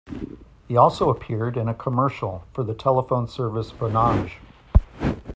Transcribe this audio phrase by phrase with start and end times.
[0.67, 4.37] He also appeared in a commercial for the telephone service Vonage.